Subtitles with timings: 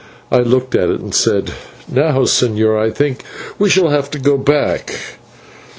[0.31, 1.51] I looked at it, and said:
[1.87, 4.95] "Now, señor, I think that we shall have to go back.